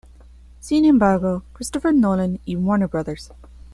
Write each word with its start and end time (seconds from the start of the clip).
Sin 0.59 0.85
embargo, 0.85 1.43
Christopher 1.53 1.93
Nolan 1.93 2.39
y 2.43 2.55
Warner 2.55 2.87
Bros. 2.89 3.29